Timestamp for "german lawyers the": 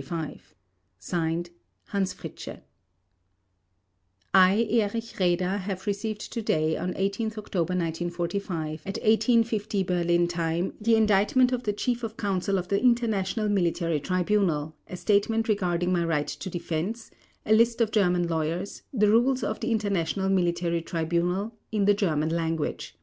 17.90-19.10